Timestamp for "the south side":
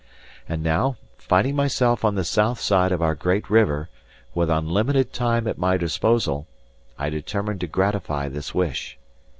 2.15-2.91